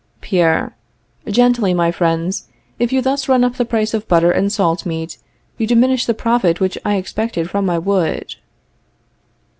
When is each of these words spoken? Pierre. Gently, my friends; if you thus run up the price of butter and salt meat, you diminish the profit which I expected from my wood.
Pierre. 0.19 0.75
Gently, 1.27 1.75
my 1.75 1.91
friends; 1.91 2.47
if 2.79 2.91
you 2.91 3.03
thus 3.03 3.29
run 3.29 3.43
up 3.43 3.57
the 3.57 3.65
price 3.65 3.93
of 3.93 4.07
butter 4.07 4.31
and 4.31 4.51
salt 4.51 4.83
meat, 4.83 5.19
you 5.59 5.67
diminish 5.67 6.07
the 6.07 6.15
profit 6.15 6.59
which 6.59 6.75
I 6.83 6.95
expected 6.95 7.51
from 7.51 7.67
my 7.67 7.77
wood. 7.77 8.33